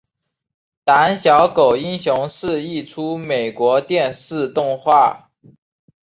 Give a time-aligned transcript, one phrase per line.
[0.83, 5.29] 胆小狗英雄是一出美国电视动画。